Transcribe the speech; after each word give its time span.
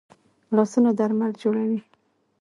لاسونه 0.55 0.91
درمل 0.99 1.31
جوړوي 1.41 1.79